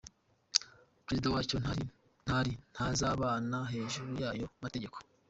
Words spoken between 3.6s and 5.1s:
hejuru y’ayo mategeko.